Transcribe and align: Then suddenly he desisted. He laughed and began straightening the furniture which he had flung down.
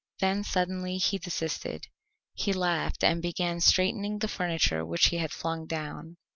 Then 0.19 0.43
suddenly 0.43 0.97
he 0.97 1.19
desisted. 1.19 1.85
He 2.33 2.53
laughed 2.53 3.03
and 3.03 3.21
began 3.21 3.59
straightening 3.59 4.17
the 4.17 4.27
furniture 4.27 4.83
which 4.83 5.09
he 5.09 5.19
had 5.19 5.31
flung 5.31 5.67
down. 5.67 6.17